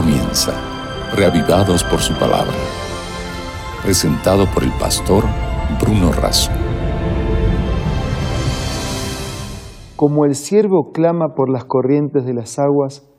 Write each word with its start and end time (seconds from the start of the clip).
comienza, 0.00 0.52
reavivados 1.16 1.82
por 1.82 1.98
su 1.98 2.14
palabra. 2.14 2.54
Presentado 3.82 4.44
por 4.54 4.62
el 4.62 4.70
pastor 4.78 5.24
Bruno 5.80 6.12
Razo. 6.12 6.52
Como 9.96 10.24
el 10.24 10.36
siervo 10.36 10.92
clama 10.92 11.34
por 11.34 11.50
las 11.50 11.64
corrientes 11.64 12.24
de 12.24 12.32
las 12.32 12.60
aguas, 12.60 13.10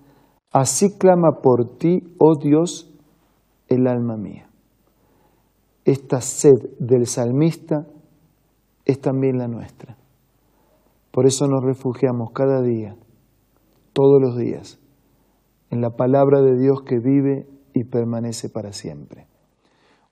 así 0.53 0.97
clama 0.97 1.41
por 1.43 1.77
ti, 1.77 2.15
oh 2.17 2.37
Dios, 2.41 2.89
el 3.67 3.85
alma 3.85 4.15
mía. 4.15 4.47
Esta 5.83 6.21
sed 6.21 6.77
del 6.79 7.07
salmista 7.07 7.87
es 8.85 9.01
también 9.01 9.37
la 9.37 9.49
nuestra. 9.49 9.97
Por 11.11 11.25
eso 11.25 11.45
nos 11.45 11.61
refugiamos 11.61 12.29
cada 12.31 12.61
día, 12.61 12.95
todos 13.91 14.21
los 14.21 14.37
días, 14.37 14.78
en 15.69 15.81
la 15.81 15.91
palabra 15.91 16.41
de 16.41 16.57
Dios 16.57 16.81
que 16.83 16.99
vive 16.99 17.47
y 17.73 17.83
permanece 17.83 18.49
para 18.49 18.73
siempre. 18.73 19.27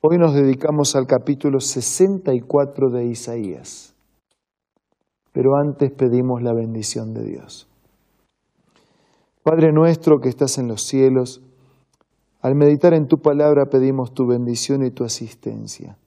Hoy 0.01 0.17
nos 0.17 0.33
dedicamos 0.33 0.95
al 0.95 1.07
capítulo 1.07 1.59
64 1.59 2.89
de 2.91 3.05
Isaías, 3.07 3.95
pero 5.31 5.55
antes 5.55 5.91
pedimos 5.91 6.41
la 6.41 6.53
bendición 6.53 7.13
de 7.13 7.23
Dios. 7.23 7.67
Padre 9.43 9.71
nuestro 9.71 10.19
que 10.19 10.29
estás 10.29 10.57
en 10.57 10.67
los 10.67 10.83
cielos, 10.83 11.41
al 12.41 12.55
meditar 12.55 12.93
en 12.93 13.07
tu 13.07 13.17
palabra 13.19 13.65
pedimos 13.65 14.13
tu 14.13 14.27
bendición 14.27 14.85
y 14.85 14.91
tu 14.91 15.03
asistencia. 15.03 15.97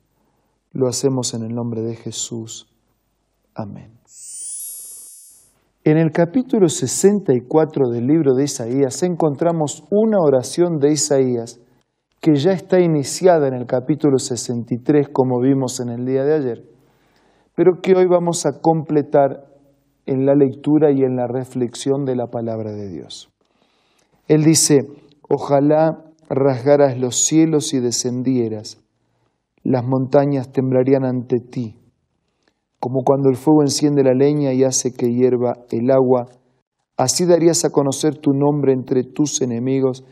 Lo 0.73 0.87
hacemos 0.87 1.35
en 1.35 1.43
el 1.43 1.55
nombre 1.55 1.83
de 1.83 1.97
Jesús. 1.97 2.69
Amén. 3.55 3.91
En 5.83 5.97
el 5.97 6.13
capítulo 6.13 6.69
64 6.69 7.89
del 7.89 8.07
libro 8.07 8.35
de 8.35 8.45
Isaías 8.45 9.03
encontramos 9.03 9.83
una 9.91 10.19
oración 10.21 10.79
de 10.79 10.93
Isaías 10.93 11.59
que 12.21 12.35
ya 12.35 12.53
está 12.53 12.81
iniciada 12.81 13.49
en 13.49 13.55
el 13.55 13.65
capítulo 13.65 14.19
63 14.19 15.09
como 15.11 15.41
vimos 15.41 15.81
en 15.81 15.89
el 15.89 16.05
día 16.05 16.23
de 16.25 16.35
ayer, 16.35 16.65
pero 17.55 17.81
que 17.81 17.95
hoy 17.97 18.05
vamos 18.05 18.45
a 18.45 18.61
completar 18.61 19.47
en 20.05 20.27
la 20.27 20.35
lectura 20.35 20.91
y 20.93 21.01
en 21.03 21.17
la 21.17 21.27
reflexión 21.27 22.05
de 22.05 22.15
la 22.15 22.27
palabra 22.27 22.73
de 22.73 22.91
Dios. 22.91 23.31
Él 24.29 24.45
dice, 24.45 24.81
ojalá 25.31 26.05
rasgaras 26.29 26.99
los 26.99 27.25
cielos 27.25 27.73
y 27.73 27.81
descendieras, 27.81 28.83
las 29.63 29.83
montañas 29.83 30.53
temblarían 30.53 31.07
ante 31.07 31.39
ti 31.41 31.80
como 32.81 33.03
cuando 33.05 33.29
el 33.29 33.37
fuego 33.37 33.63
enciende 33.63 34.03
la 34.03 34.15
leña 34.15 34.53
y 34.55 34.65
hace 34.65 34.93
que 34.93 35.13
hierva 35.13 35.53
el 35.71 35.91
agua, 35.91 36.27
así 36.97 37.27
darías 37.27 37.65
a 37.65 37.71
conocer 37.71 38.17
tu 38.17 38.33
nombre 38.33 38.73
entre 38.73 39.05
tus 39.05 39.43
enemigos 39.43 40.05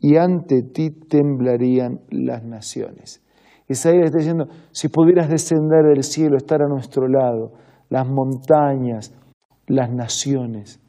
y 0.00 0.16
ante 0.16 0.62
ti 0.62 0.90
temblarían 0.90 2.00
las 2.10 2.42
naciones. 2.42 3.22
Isaías 3.68 4.06
está 4.06 4.18
diciendo, 4.18 4.48
si 4.72 4.88
pudieras 4.88 5.28
descender 5.28 5.84
del 5.84 6.02
cielo, 6.02 6.36
estar 6.36 6.60
a 6.62 6.68
nuestro 6.68 7.08
lado, 7.08 7.52
las 7.88 8.06
montañas, 8.06 9.14
las 9.66 9.90
naciones, 9.90 10.80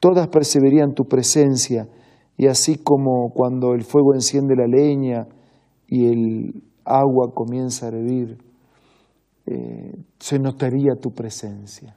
todas 0.00 0.28
percibirían 0.28 0.94
tu 0.94 1.04
presencia, 1.04 1.88
y 2.36 2.46
así 2.46 2.76
como 2.82 3.32
cuando 3.34 3.74
el 3.74 3.84
fuego 3.84 4.14
enciende 4.14 4.54
la 4.56 4.66
leña 4.66 5.28
y 5.86 6.06
el 6.06 6.62
agua 6.84 7.32
comienza 7.34 7.86
a 7.86 7.88
hervir, 7.90 8.38
eh, 9.52 9.92
se 10.20 10.38
notaría 10.38 10.94
tu 11.00 11.10
presencia. 11.10 11.96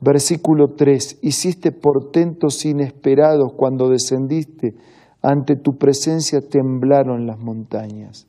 Versículo 0.00 0.74
3, 0.76 1.20
hiciste 1.22 1.70
portentos 1.70 2.64
inesperados 2.66 3.52
cuando 3.56 3.88
descendiste, 3.88 4.74
ante 5.22 5.54
tu 5.54 5.76
presencia 5.78 6.40
temblaron 6.40 7.26
las 7.26 7.38
montañas. 7.38 8.26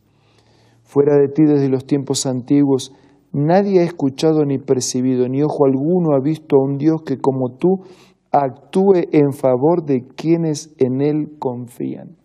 Fuera 0.83 1.17
de 1.17 1.27
ti 1.27 1.43
desde 1.43 1.69
los 1.69 1.87
tiempos 1.87 2.27
antiguos, 2.27 2.93
nadie 3.33 3.79
ha 3.79 3.83
escuchado 3.83 4.45
ni 4.45 4.59
percibido, 4.59 5.27
ni 5.27 5.41
ojo 5.41 5.65
alguno 5.65 6.15
ha 6.15 6.21
visto 6.21 6.55
a 6.55 6.63
un 6.63 6.77
Dios 6.77 7.01
que 7.03 7.17
como 7.17 7.57
tú 7.57 7.83
actúe 8.31 9.07
en 9.11 9.33
favor 9.33 9.83
de 9.83 10.05
quienes 10.15 10.71
en 10.77 11.01
Él 11.01 11.35
confían. 11.39 12.15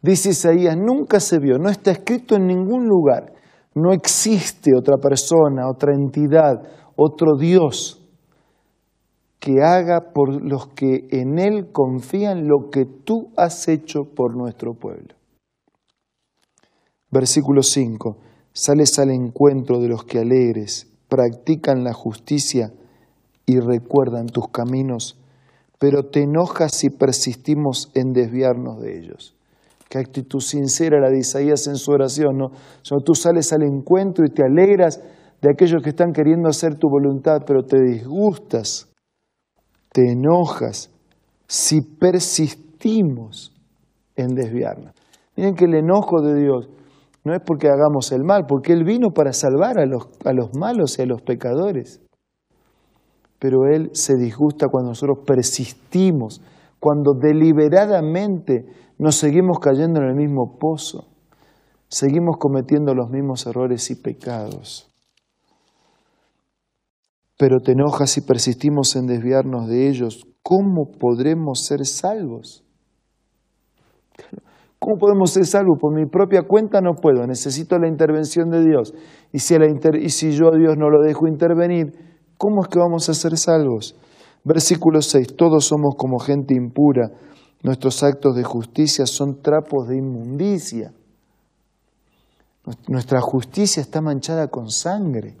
Dice 0.00 0.30
Isaías, 0.30 0.76
nunca 0.76 1.20
se 1.20 1.38
vio, 1.38 1.58
no 1.58 1.68
está 1.68 1.90
escrito 1.90 2.34
en 2.34 2.46
ningún 2.46 2.86
lugar 2.86 3.36
no 3.80 3.92
existe 3.92 4.72
otra 4.76 4.96
persona, 4.96 5.68
otra 5.68 5.94
entidad, 5.94 6.62
otro 6.96 7.36
Dios 7.38 7.98
que 9.38 9.62
haga 9.62 10.12
por 10.12 10.42
los 10.42 10.68
que 10.68 11.06
en 11.10 11.38
Él 11.38 11.70
confían 11.72 12.48
lo 12.48 12.70
que 12.70 12.84
tú 12.84 13.30
has 13.36 13.68
hecho 13.68 14.04
por 14.14 14.36
nuestro 14.36 14.74
pueblo. 14.74 15.14
Versículo 17.10 17.62
5. 17.62 18.18
Sales 18.52 18.98
al 18.98 19.10
encuentro 19.10 19.78
de 19.78 19.88
los 19.88 20.04
que 20.04 20.18
alegres, 20.18 20.88
practican 21.08 21.84
la 21.84 21.92
justicia 21.92 22.72
y 23.46 23.60
recuerdan 23.60 24.26
tus 24.26 24.48
caminos, 24.48 25.16
pero 25.78 26.02
te 26.10 26.24
enojas 26.24 26.74
si 26.74 26.90
persistimos 26.90 27.90
en 27.94 28.12
desviarnos 28.12 28.80
de 28.80 28.98
ellos. 28.98 29.37
Qué 29.88 29.98
actitud 29.98 30.40
sincera 30.40 31.00
la 31.00 31.08
de 31.08 31.18
Isaías 31.18 31.66
en 31.66 31.76
su 31.76 31.90
oración, 31.92 32.36
¿no? 32.36 32.50
tú 33.04 33.14
sales 33.14 33.52
al 33.52 33.62
encuentro 33.62 34.24
y 34.26 34.30
te 34.30 34.42
alegras 34.44 35.00
de 35.40 35.50
aquellos 35.50 35.82
que 35.82 35.90
están 35.90 36.12
queriendo 36.12 36.48
hacer 36.48 36.74
tu 36.74 36.88
voluntad, 36.88 37.42
pero 37.46 37.62
te 37.62 37.80
disgustas, 37.80 38.88
te 39.92 40.12
enojas 40.12 40.90
si 41.46 41.80
persistimos 41.80 43.54
en 44.16 44.34
desviarnos. 44.34 44.92
Miren 45.36 45.54
que 45.54 45.64
el 45.64 45.74
enojo 45.74 46.20
de 46.20 46.34
Dios 46.34 46.68
no 47.24 47.34
es 47.34 47.40
porque 47.44 47.68
hagamos 47.68 48.12
el 48.12 48.24
mal, 48.24 48.44
porque 48.46 48.72
Él 48.72 48.84
vino 48.84 49.10
para 49.14 49.32
salvar 49.32 49.78
a 49.78 49.86
los, 49.86 50.08
a 50.24 50.32
los 50.32 50.54
malos 50.54 50.98
y 50.98 51.02
a 51.02 51.06
los 51.06 51.22
pecadores. 51.22 52.00
Pero 53.38 53.66
Él 53.72 53.90
se 53.92 54.16
disgusta 54.16 54.66
cuando 54.70 54.90
nosotros 54.90 55.18
persistimos, 55.24 56.42
cuando 56.80 57.12
deliberadamente 57.14 58.66
nos 58.98 59.14
seguimos 59.16 59.58
cayendo 59.60 60.00
en 60.00 60.08
el 60.08 60.14
mismo 60.14 60.58
pozo, 60.58 61.06
seguimos 61.88 62.36
cometiendo 62.38 62.94
los 62.94 63.08
mismos 63.10 63.46
errores 63.46 63.90
y 63.90 63.94
pecados. 63.94 64.90
Pero 67.38 67.60
te 67.60 67.72
enojas 67.72 68.10
si 68.10 68.22
persistimos 68.22 68.96
en 68.96 69.06
desviarnos 69.06 69.68
de 69.68 69.88
ellos. 69.88 70.26
¿Cómo 70.42 70.90
podremos 70.98 71.64
ser 71.64 71.86
salvos? 71.86 72.64
¿Cómo 74.80 74.96
podemos 74.98 75.30
ser 75.30 75.44
salvos? 75.44 75.78
Por 75.80 75.94
mi 75.94 76.06
propia 76.06 76.42
cuenta 76.42 76.80
no 76.80 76.94
puedo, 76.94 77.24
necesito 77.26 77.78
la 77.78 77.88
intervención 77.88 78.50
de 78.50 78.64
Dios. 78.64 78.92
Y 79.32 79.38
si, 79.38 79.54
y 80.00 80.08
si 80.08 80.32
yo 80.32 80.48
a 80.48 80.56
Dios 80.56 80.76
no 80.76 80.90
lo 80.90 81.00
dejo 81.02 81.28
intervenir, 81.28 81.92
¿cómo 82.36 82.62
es 82.62 82.68
que 82.68 82.80
vamos 82.80 83.08
a 83.08 83.14
ser 83.14 83.36
salvos? 83.36 83.96
Versículo 84.44 85.00
6, 85.00 85.36
todos 85.36 85.64
somos 85.66 85.94
como 85.96 86.18
gente 86.18 86.54
impura 86.56 87.12
Nuestros 87.62 88.02
actos 88.04 88.36
de 88.36 88.44
justicia 88.44 89.04
son 89.06 89.42
trapos 89.42 89.88
de 89.88 89.96
inmundicia. 89.96 90.92
Nuestra 92.86 93.20
justicia 93.20 93.80
está 93.80 94.00
manchada 94.00 94.48
con 94.48 94.70
sangre. 94.70 95.36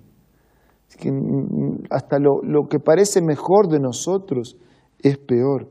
hasta 1.90 2.18
lo, 2.18 2.68
que 2.68 2.80
parece 2.80 3.20
mejor 3.22 3.68
de 3.68 3.78
nosotros 3.78 4.56
es 5.00 5.18
peor. 5.18 5.70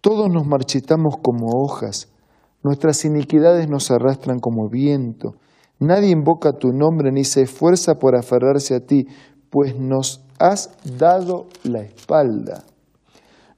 Todos 0.00 0.28
nos 0.30 0.46
marchitamos 0.46 1.16
como 1.20 1.48
hojas, 1.48 2.08
nuestras 2.62 3.04
iniquidades 3.04 3.68
nos 3.68 3.90
arrastran 3.90 4.38
como 4.38 4.68
viento. 4.68 5.34
Nadie 5.80 6.10
invoca 6.10 6.52
tu 6.52 6.68
nombre 6.68 7.10
ni 7.10 7.24
se 7.24 7.42
esfuerza 7.42 7.94
por 7.98 8.14
aferrarse 8.14 8.76
a 8.76 8.80
ti, 8.80 9.06
pues 9.50 9.76
nos 9.76 10.24
has 10.38 10.70
dado 10.98 11.46
la 11.64 11.80
espalda 11.80 12.64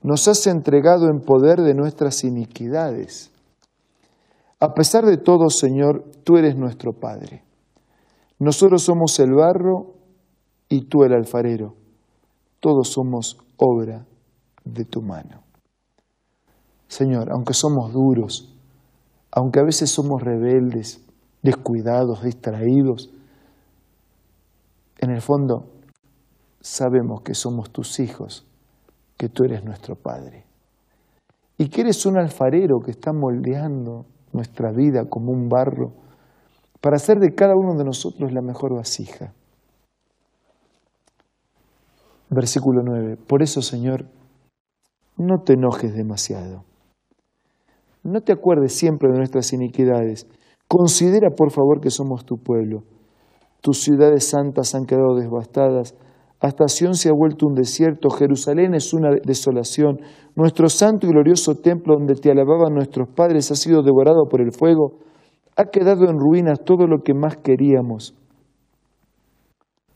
nos 0.03 0.29
has 0.29 0.47
entregado 0.47 1.09
en 1.11 1.21
poder 1.21 1.61
de 1.61 1.75
nuestras 1.75 2.25
iniquidades. 2.25 3.31
A 4.59 4.73
pesar 4.73 5.05
de 5.05 5.19
todo, 5.19 5.51
Señor, 5.51 6.05
tú 6.25 6.37
eres 6.37 6.57
nuestro 6.57 6.93
Padre. 6.93 7.45
Nosotros 8.39 8.83
somos 8.83 9.19
el 9.21 9.33
barro 9.33 9.95
y 10.69 10.87
tú 10.87 11.03
el 11.05 11.13
alfarero. 11.13 11.75
Todos 12.61 12.89
somos 12.89 13.39
obra 13.57 14.07
de 14.65 14.85
tu 14.85 15.03
mano. 15.03 15.43
Señor, 16.89 17.31
aunque 17.31 17.55
somos 17.55 17.93
duros, 17.93 18.55
aunque 19.31 19.61
a 19.61 19.65
veces 19.65 19.91
somos 19.91 20.23
rebeldes, 20.23 21.05
descuidados, 21.43 22.23
distraídos, 22.23 23.11
en 24.99 25.11
el 25.11 25.21
fondo 25.21 25.71
sabemos 26.61 27.23
que 27.23 27.35
somos 27.35 27.71
tus 27.71 28.01
hijos 28.01 28.50
que 29.21 29.29
tú 29.29 29.45
eres 29.45 29.63
nuestro 29.63 29.97
Padre 29.97 30.47
y 31.59 31.69
que 31.69 31.83
eres 31.83 32.07
un 32.07 32.17
alfarero 32.17 32.81
que 32.83 32.91
está 32.91 33.13
moldeando 33.13 34.07
nuestra 34.33 34.73
vida 34.73 35.05
como 35.11 35.31
un 35.31 35.47
barro 35.47 35.93
para 36.81 36.97
hacer 36.97 37.19
de 37.19 37.35
cada 37.35 37.53
uno 37.55 37.75
de 37.77 37.85
nosotros 37.85 38.33
la 38.33 38.41
mejor 38.41 38.75
vasija. 38.75 39.35
Versículo 42.31 42.81
9. 42.83 43.19
Por 43.29 43.43
eso, 43.43 43.61
Señor, 43.61 44.07
no 45.19 45.43
te 45.45 45.53
enojes 45.53 45.95
demasiado. 45.95 46.65
No 48.03 48.23
te 48.23 48.33
acuerdes 48.33 48.73
siempre 48.73 49.11
de 49.13 49.19
nuestras 49.19 49.53
iniquidades. 49.53 50.27
Considera, 50.67 51.29
por 51.37 51.51
favor, 51.51 51.83
que 51.83 51.91
somos 51.91 52.25
tu 52.25 52.39
pueblo. 52.39 52.85
Tus 53.61 53.83
ciudades 53.83 54.27
santas 54.31 54.75
han 54.75 54.87
quedado 54.87 55.15
devastadas. 55.15 55.95
Hasta 56.41 56.69
Sión 56.69 56.95
se 56.95 57.11
ha 57.11 57.13
vuelto 57.13 57.47
un 57.47 57.55
desierto. 57.55 58.09
Jerusalén 58.09 58.75
es 58.75 58.95
una 58.95 59.11
desolación. 59.23 60.01
Nuestro 60.35 60.71
santo 60.71 61.07
y 61.07 61.11
glorioso 61.11 61.57
templo 61.57 61.95
donde 61.95 62.15
te 62.15 62.31
alababan 62.31 62.75
nuestros 62.75 63.09
padres 63.09 63.51
ha 63.51 63.55
sido 63.55 63.83
devorado 63.83 64.27
por 64.29 64.41
el 64.41 64.53
fuego. 64.53 64.99
Ha 65.57 65.67
quedado 65.67 66.09
en 66.09 66.19
ruinas 66.19 66.61
todo 66.65 66.87
lo 66.87 67.03
que 67.03 67.13
más 67.13 67.37
queríamos. 67.37 68.15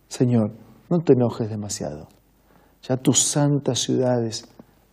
Señor, 0.09 0.53
no 0.91 0.99
te 0.99 1.15
enojes 1.15 1.49
demasiado. 1.49 2.09
Ya 2.83 2.99
tus 2.99 3.23
santas 3.23 3.79
ciudades 3.79 4.47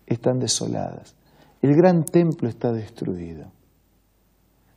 están 0.08 0.40
desoladas. 0.40 1.16
El 1.62 1.76
gran 1.76 2.06
templo 2.06 2.48
está 2.48 2.72
destruido. 2.72 3.52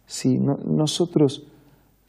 Si 0.07 0.39
nosotros 0.39 1.47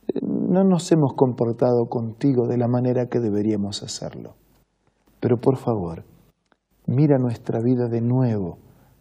eh, 0.08 0.20
no 0.24 0.64
nos 0.64 0.92
hemos 0.92 1.14
comportado 1.16 1.86
contigo 1.88 2.48
de 2.48 2.58
la 2.58 2.68
manera 2.68 3.06
que 3.06 3.20
deberíamos 3.20 3.84
hacerlo. 3.84 4.34
Pero 5.25 5.38
por 5.42 5.57
favor, 5.57 6.04
mira 6.86 7.18
nuestra 7.18 7.60
vida 7.60 7.88
de 7.88 8.00
nuevo 8.00 8.60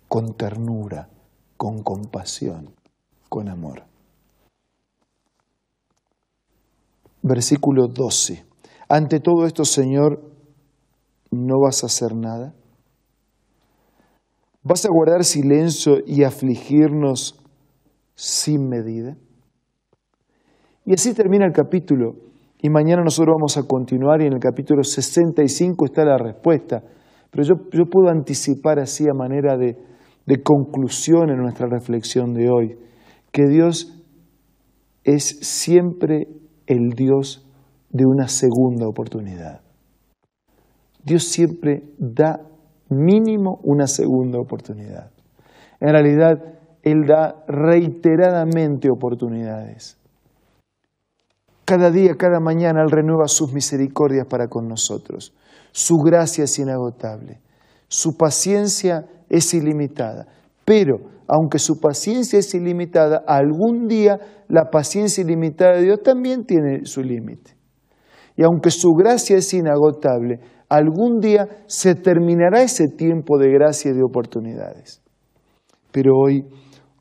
con 0.09 0.33
ternura, 0.33 1.11
con 1.59 1.83
compasión, 1.83 2.71
con 3.29 3.51
amor. 3.51 3.83
Versículo 7.21 7.89
12. 7.89 8.43
Ante 8.89 9.21
todo 9.21 9.45
esto, 9.45 9.67
Señor, 9.67 10.23
¿no 11.31 11.61
vas 11.61 11.83
a 11.83 11.89
hacer 11.89 12.17
nada? 12.17 12.55
¿Vas 14.63 14.87
a 14.87 14.89
guardar 14.89 15.25
silencio 15.25 15.99
y 16.07 16.25
afligirnos 16.25 17.39
sin 18.15 18.71
medida? 18.71 19.15
Y 20.87 20.95
así 20.95 21.13
termina 21.13 21.45
el 21.45 21.53
capítulo. 21.53 22.15
Y 22.65 22.71
mañana 22.71 23.03
nosotros 23.03 23.35
vamos 23.37 23.59
a 23.59 23.69
continuar 23.69 24.23
y 24.23 24.27
en 24.27 24.33
el 24.33 24.39
capítulo 24.41 24.83
65 24.83 25.85
está 25.85 26.03
la 26.03 26.17
respuesta. 26.17 26.83
Pero 27.31 27.45
yo, 27.45 27.55
yo 27.71 27.85
puedo 27.91 28.09
anticipar 28.09 28.79
así 28.79 29.05
a 29.07 29.13
manera 29.13 29.59
de, 29.59 29.77
de 30.25 30.43
conclusión 30.43 31.29
en 31.29 31.43
nuestra 31.43 31.67
reflexión 31.69 32.33
de 32.33 32.49
hoy, 32.49 32.79
que 33.33 33.49
Dios 33.49 34.03
es 35.03 35.41
siempre 35.43 36.27
el 36.67 36.95
Dios 36.97 37.47
de 37.91 38.07
una 38.07 38.29
segunda 38.29 38.89
oportunidad. 38.89 39.61
Dios 41.05 41.25
siempre 41.25 41.83
da 41.99 42.41
mínimo 42.89 43.61
una 43.63 43.87
segunda 43.87 44.39
oportunidad. 44.39 45.11
En 45.81 45.91
realidad, 45.91 46.33
Él 46.83 47.03
da 47.07 47.45
reiteradamente 47.47 48.89
oportunidades. 48.91 50.03
Cada 51.65 51.91
día, 51.91 52.15
cada 52.17 52.41
mañana, 52.41 52.83
Él 52.83 52.91
renueva 52.91 53.27
sus 53.27 53.53
misericordias 53.53 54.27
para 54.27 54.49
con 54.49 54.69
nosotros. 54.69 55.35
Su 55.73 55.97
gracia 55.97 56.45
es 56.45 56.59
inagotable. 56.59 57.41
Su 57.89 58.17
paciencia 58.17 59.07
es 59.29 59.55
ilimitada. 59.55 60.27
Pero, 60.65 60.97
aunque 61.27 61.59
su 61.59 61.81
paciencia 61.81 62.39
es 62.39 62.55
ilimitada, 62.55 63.23
algún 63.27 63.87
día 63.89 64.19
la 64.49 64.71
paciencia 64.71 65.23
ilimitada 65.23 65.77
de 65.77 65.85
Dios 65.85 66.03
también 66.03 66.45
tiene 66.45 66.85
su 66.85 67.03
límite. 67.03 67.57
Y 68.37 68.43
aunque 68.43 68.71
su 68.71 68.91
gracia 68.91 69.37
es 69.37 69.55
inagotable, 69.55 70.41
algún 70.69 71.21
día 71.21 71.49
se 71.67 71.95
terminará 71.95 72.63
ese 72.63 72.89
tiempo 72.89 73.39
de 73.39 73.51
gracia 73.51 73.91
y 73.91 73.95
de 73.95 74.03
oportunidades. 74.03 75.03
Pero 75.93 76.13
hoy, 76.17 76.45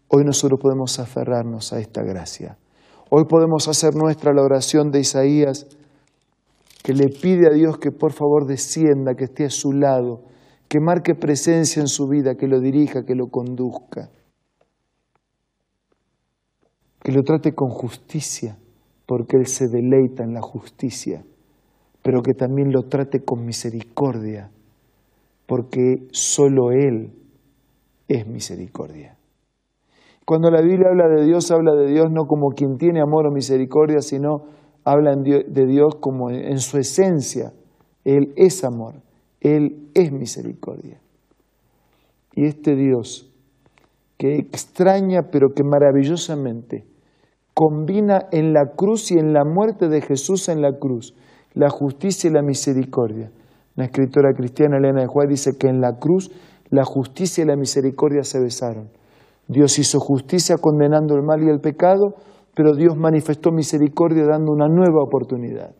hoy 0.07 0.24
nosotros 0.24 0.59
podemos 0.62 1.00
aferrarnos 1.00 1.74
a 1.74 1.80
esta 1.80 2.04
gracia. 2.04 2.57
Hoy 3.15 3.25
podemos 3.30 3.68
hacer 3.68 3.94
nuestra 3.94 4.33
la 4.33 4.42
oración 4.42 4.89
de 4.89 5.01
Isaías, 5.01 5.68
que 6.83 6.94
le 6.94 7.10
pide 7.10 7.48
a 7.48 7.54
Dios 7.54 7.77
que 7.77 7.92
por 7.92 8.12
favor 8.12 8.48
descienda, 8.48 9.13
que 9.13 9.25
esté 9.25 9.45
a 9.45 9.50
su 9.51 9.71
lado, 9.71 10.24
que 10.68 10.80
marque 10.80 11.13
presencia 11.13 11.80
en 11.80 11.88
su 11.88 12.07
vida, 12.07 12.33
que 12.36 12.48
lo 12.48 12.60
dirija, 12.60 13.04
que 13.06 13.13
lo 13.13 13.27
conduzca, 13.27 14.10
que 17.04 17.12
lo 17.12 17.21
trate 17.21 17.54
con 17.54 17.69
justicia, 17.69 18.57
porque 19.06 19.38
Él 19.38 19.45
se 19.45 19.68
deleita 19.68 20.24
en 20.24 20.33
la 20.33 20.42
justicia 20.42 21.24
pero 22.04 22.21
que 22.21 22.33
también 22.33 22.71
lo 22.71 22.83
trate 22.83 23.24
con 23.24 23.45
misericordia, 23.45 24.51
porque 25.48 26.06
solo 26.12 26.71
Él 26.71 27.13
es 28.09 28.27
misericordia. 28.27 29.18
Cuando 30.25 30.49
la 30.49 30.61
Biblia 30.61 30.89
habla 30.89 31.07
de 31.07 31.25
Dios, 31.25 31.51
habla 31.51 31.73
de 31.73 31.87
Dios 31.87 32.07
no 32.11 32.25
como 32.25 32.49
quien 32.49 32.77
tiene 32.77 33.01
amor 33.01 33.27
o 33.27 33.31
misericordia, 33.31 33.99
sino 33.99 34.45
habla 34.85 35.15
de 35.15 35.65
Dios 35.65 35.95
como 35.99 36.29
en 36.29 36.59
su 36.59 36.77
esencia. 36.77 37.53
Él 38.05 38.33
es 38.35 38.63
amor, 38.63 38.95
Él 39.41 39.89
es 39.93 40.11
misericordia. 40.11 40.99
Y 42.35 42.45
este 42.45 42.75
Dios 42.75 43.29
que 44.17 44.35
extraña, 44.35 45.23
pero 45.31 45.49
que 45.53 45.63
maravillosamente 45.63 46.85
combina 47.53 48.27
en 48.31 48.53
la 48.53 48.71
cruz 48.75 49.11
y 49.11 49.15
en 49.15 49.33
la 49.33 49.43
muerte 49.43 49.87
de 49.87 50.01
Jesús 50.01 50.49
en 50.49 50.61
la 50.61 50.77
cruz, 50.79 51.15
la 51.53 51.69
justicia 51.69 52.29
y 52.29 52.33
la 52.33 52.41
misericordia. 52.41 53.31
La 53.75 53.85
escritora 53.85 54.33
cristiana 54.33 54.77
Elena 54.77 55.01
de 55.01 55.07
Juárez 55.07 55.31
dice 55.31 55.57
que 55.59 55.67
en 55.67 55.81
la 55.81 55.97
cruz 55.97 56.31
la 56.69 56.83
justicia 56.85 57.43
y 57.43 57.47
la 57.47 57.55
misericordia 57.55 58.23
se 58.23 58.39
besaron. 58.39 58.89
Dios 59.48 59.78
hizo 59.80 60.00
justicia 60.00 60.56
condenando 60.57 61.16
el 61.16 61.24
mal 61.24 61.44
y 61.44 61.50
el 61.50 61.60
pecado, 61.60 62.16
pero 62.56 62.75
Dios 62.75 62.95
manifestó 62.95 63.51
misericordia 63.51 64.25
dando 64.25 64.51
una 64.51 64.68
nueva 64.68 65.04
oportunidad. 65.04 65.75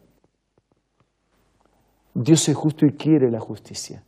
Dios 2.14 2.48
es 2.50 2.56
justo 2.56 2.86
y 2.86 2.92
quiere 2.92 3.32
la 3.32 3.40
justicia. 3.40 4.04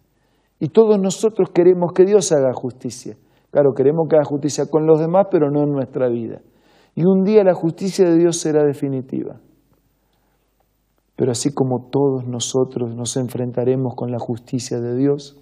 Y 0.60 0.70
todos 0.70 1.00
nosotros 1.00 1.50
queremos 1.54 1.92
que 1.94 2.06
Dios 2.06 2.32
haga 2.32 2.54
justicia. 2.54 3.18
Claro, 3.52 3.74
queremos 3.74 4.08
que 4.10 4.16
haga 4.16 4.26
justicia 4.26 4.66
con 4.70 4.86
los 4.86 5.00
demás, 5.00 5.28
pero 5.32 5.50
no 5.50 5.64
en 5.64 5.72
nuestra 5.72 6.08
vida. 6.10 6.42
Y 6.94 7.06
un 7.06 7.24
día 7.24 7.44
la 7.44 7.54
justicia 7.54 8.06
de 8.06 8.18
Dios 8.18 8.38
será 8.38 8.64
definitiva. 8.64 9.40
Pero 11.16 11.32
así 11.32 11.54
como 11.54 11.88
todos 11.90 12.26
nosotros 12.28 12.96
nos 12.96 13.16
enfrentaremos 13.18 13.96
con 13.96 14.12
la 14.12 14.20
justicia 14.20 14.80
de 14.80 14.96
Dios, 14.96 15.40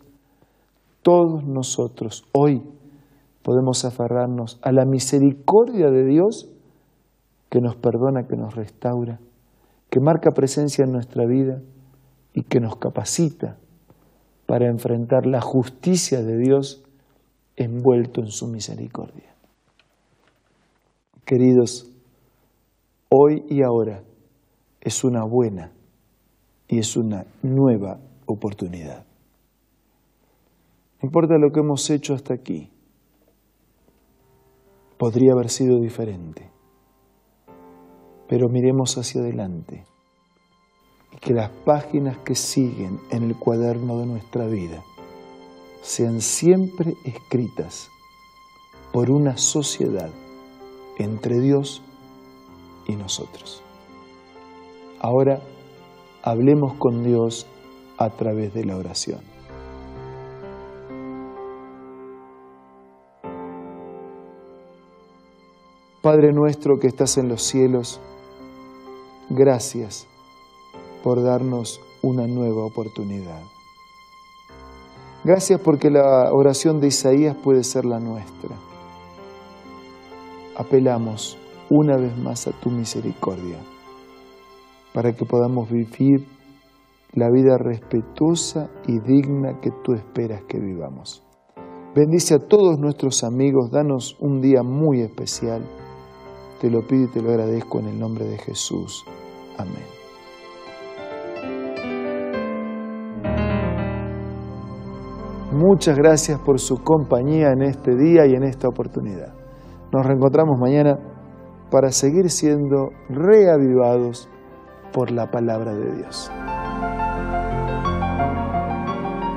todos 1.02 1.44
nosotros 1.46 2.24
hoy 2.34 2.62
podemos 3.44 3.86
aferrarnos 3.86 4.58
a 4.62 4.72
la 4.72 4.86
misericordia 4.86 5.92
de 5.92 6.06
Dios 6.06 6.50
que 7.50 7.62
nos 7.62 7.76
perdona, 7.76 8.26
que 8.28 8.36
nos 8.36 8.56
restaura, 8.56 9.20
que 9.90 10.00
marca 10.00 10.32
presencia 10.32 10.86
en 10.86 10.92
nuestra 10.92 11.26
vida 11.26 11.62
y 12.34 12.44
que 12.44 12.60
nos 12.60 12.78
capacita 12.78 13.58
para 14.48 14.68
enfrentar 14.68 15.26
la 15.26 15.42
justicia 15.42 16.24
de 16.24 16.38
Dios 16.38 16.84
envuelto 17.56 18.22
en 18.22 18.32
su 18.32 18.48
misericordia. 18.48 19.36
Queridos, 21.26 21.90
hoy 23.10 23.46
y 23.50 23.62
ahora, 23.62 24.02
es 24.82 25.04
una 25.04 25.24
buena 25.24 25.72
y 26.68 26.80
es 26.80 26.98
una 26.98 27.26
nueva 27.42 28.00
oportunidad. 28.26 29.06
No 31.02 31.08
importa 31.08 31.38
lo 31.38 31.52
que 31.52 31.60
hemos 31.60 31.90
hecho 31.90 32.14
hasta 32.14 32.34
aquí, 32.34 32.73
podría 34.98 35.34
haber 35.34 35.50
sido 35.50 35.80
diferente, 35.80 36.50
pero 38.28 38.50
miremos 38.50 38.98
hacia 38.98 39.22
adelante 39.22 39.86
y 41.12 41.18
que 41.18 41.34
las 41.34 41.50
páginas 41.50 42.18
que 42.20 42.36
siguen 42.36 43.00
en 43.12 43.24
el 43.24 43.36
cuaderno 43.36 44.00
de 44.00 44.06
nuestra 44.06 44.46
vida 44.48 44.84
sean 45.82 46.22
siempre 46.22 46.94
escritas 47.04 47.90
por 48.92 49.12
una 49.12 49.38
sociedad 49.38 50.10
entre 50.98 51.40
Dios 51.40 51.82
y 52.88 52.96
nosotros. 52.96 53.62
Ahora 55.00 55.42
hablemos 56.22 56.76
con 56.76 57.04
Dios 57.04 57.46
a 57.98 58.10
través 58.12 58.54
de 58.54 58.66
la 58.66 58.78
oración. 58.78 59.33
Padre 66.04 66.34
nuestro 66.34 66.80
que 66.80 66.88
estás 66.88 67.18
en 67.18 67.30
los 67.30 67.44
cielos, 67.44 68.02
gracias 69.30 70.06
por 71.02 71.24
darnos 71.24 71.80
una 72.02 72.28
nueva 72.28 72.66
oportunidad. 72.66 73.42
Gracias 75.24 75.62
porque 75.62 75.90
la 75.90 76.34
oración 76.34 76.82
de 76.82 76.88
Isaías 76.88 77.38
puede 77.42 77.64
ser 77.64 77.86
la 77.86 78.02
nuestra. 78.02 78.54
Apelamos 80.58 81.38
una 81.70 81.96
vez 81.96 82.18
más 82.18 82.48
a 82.48 82.52
tu 82.52 82.70
misericordia 82.70 83.60
para 84.94 85.14
que 85.14 85.24
podamos 85.24 85.70
vivir 85.72 86.28
la 87.14 87.32
vida 87.32 87.58
respetuosa 87.58 88.70
y 88.86 89.00
digna 89.00 89.62
que 89.62 89.72
tú 89.86 89.94
esperas 89.94 90.44
que 90.50 90.60
vivamos. 90.60 91.24
Bendice 91.96 92.34
a 92.34 92.40
todos 92.40 92.78
nuestros 92.78 93.24
amigos, 93.24 93.72
danos 93.72 94.18
un 94.20 94.42
día 94.42 94.64
muy 94.64 95.00
especial. 95.00 95.64
Te 96.64 96.70
lo 96.70 96.82
pido 96.82 97.04
y 97.04 97.08
te 97.08 97.22
lo 97.22 97.30
agradezco 97.30 97.82
en 97.82 97.88
el 97.88 98.00
nombre 98.00 98.24
de 98.24 98.38
Jesús. 98.38 99.04
Amén. 99.58 99.84
Muchas 105.52 105.98
gracias 105.98 106.40
por 106.40 106.62
su 106.62 106.78
compañía 106.78 107.50
en 107.50 107.64
este 107.64 107.98
día 107.98 108.26
y 108.26 108.36
en 108.36 108.44
esta 108.44 108.70
oportunidad. 108.70 109.34
Nos 109.92 110.06
reencontramos 110.06 110.58
mañana 110.58 110.98
para 111.70 111.92
seguir 111.92 112.30
siendo 112.30 112.92
reavivados 113.10 114.30
por 114.94 115.12
la 115.12 115.30
palabra 115.30 115.74
de 115.74 115.98
Dios. 115.98 116.32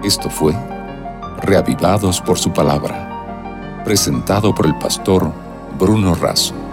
Esto 0.04 0.30
fue 0.30 0.52
Reavivados 1.42 2.20
por 2.20 2.38
su 2.38 2.52
palabra, 2.52 3.82
presentado 3.84 4.54
por 4.54 4.66
el 4.66 4.78
pastor 4.78 5.32
Bruno 5.76 6.14
Razo. 6.14 6.65